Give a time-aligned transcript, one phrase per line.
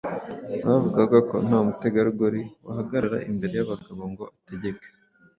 [0.67, 4.87] Bavugaga ko nta mutegarugori wahagarara imbere y’abagabo ngo ategeke.